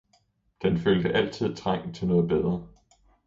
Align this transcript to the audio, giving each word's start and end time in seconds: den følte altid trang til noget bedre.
den 0.63 0.77
følte 0.77 1.13
altid 1.13 1.55
trang 1.55 1.95
til 1.95 2.07
noget 2.07 2.27
bedre. 2.27 2.67